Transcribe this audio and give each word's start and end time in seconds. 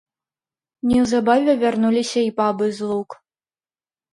Неўзабаве 0.91 1.53
вярнуліся 1.65 2.19
й 2.27 2.35
бабы 2.41 2.65
з 2.79 2.91
лук. 2.93 3.09